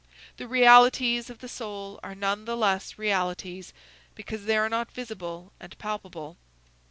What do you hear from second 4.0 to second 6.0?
because they are not visible and